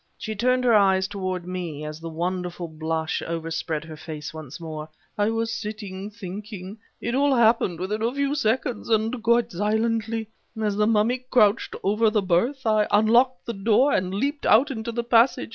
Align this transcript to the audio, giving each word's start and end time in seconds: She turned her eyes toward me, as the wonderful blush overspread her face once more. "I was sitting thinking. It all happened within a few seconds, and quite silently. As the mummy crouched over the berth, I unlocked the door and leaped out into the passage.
She 0.17 0.33
turned 0.33 0.63
her 0.63 0.73
eyes 0.73 1.07
toward 1.07 1.45
me, 1.47 1.85
as 1.85 1.99
the 1.99 2.09
wonderful 2.09 2.67
blush 2.67 3.21
overspread 3.21 3.83
her 3.83 3.95
face 3.95 4.33
once 4.33 4.59
more. 4.59 4.89
"I 5.15 5.29
was 5.29 5.53
sitting 5.53 6.09
thinking. 6.09 6.79
It 6.99 7.13
all 7.13 7.35
happened 7.35 7.79
within 7.79 8.01
a 8.01 8.11
few 8.11 8.33
seconds, 8.33 8.89
and 8.89 9.21
quite 9.21 9.51
silently. 9.51 10.27
As 10.59 10.75
the 10.75 10.87
mummy 10.87 11.23
crouched 11.29 11.75
over 11.83 12.09
the 12.09 12.23
berth, 12.23 12.65
I 12.65 12.87
unlocked 12.89 13.45
the 13.45 13.53
door 13.53 13.93
and 13.93 14.11
leaped 14.11 14.47
out 14.47 14.71
into 14.71 14.91
the 14.91 15.03
passage. 15.03 15.49